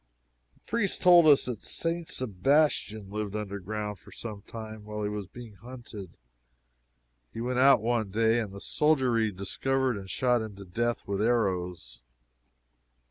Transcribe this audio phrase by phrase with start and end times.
[0.55, 2.09] The priest told us that St.
[2.09, 6.17] Sebastian lived under ground for some time while he was being hunted;
[7.31, 11.21] he went out one day, and the soldiery discovered and shot him to death with
[11.21, 11.99] arrows.